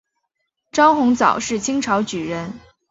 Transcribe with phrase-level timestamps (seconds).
[0.71, 2.51] 张鸿藻是清朝举人。